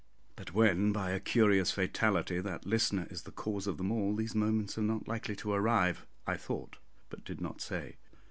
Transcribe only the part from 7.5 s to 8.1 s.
say.